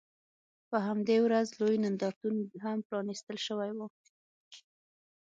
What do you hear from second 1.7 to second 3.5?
نندارتون هم پرانیستل